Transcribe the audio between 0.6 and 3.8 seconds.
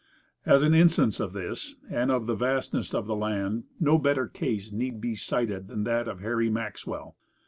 an instance of this, and of the vastness of the land,